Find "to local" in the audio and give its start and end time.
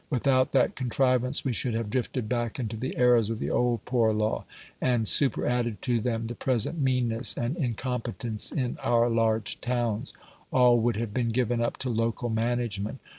11.77-12.29